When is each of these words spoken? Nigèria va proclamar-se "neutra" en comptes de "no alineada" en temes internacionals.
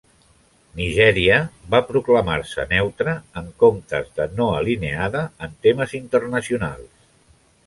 Nigèria 0.77 1.35
va 1.75 1.81
proclamar-se 1.89 2.65
"neutra" 2.71 3.13
en 3.43 3.51
comptes 3.65 4.09
de 4.19 4.27
"no 4.41 4.49
alineada" 4.63 5.23
en 5.49 5.55
temes 5.69 5.95
internacionals. 6.03 7.09